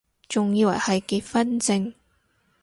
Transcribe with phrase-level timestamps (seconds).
[0.27, 1.93] 仲以為係結婚証